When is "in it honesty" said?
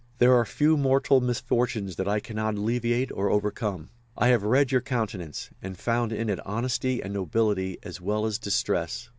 6.11-7.03